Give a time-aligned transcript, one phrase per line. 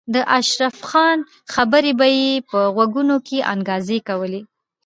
[0.13, 1.19] د اشرف خان
[1.53, 4.41] خبرې به یې په غوږونو کې انګازې کولې